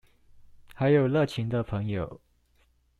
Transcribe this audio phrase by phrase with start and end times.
[0.73, 2.19] 還有熱情的朋友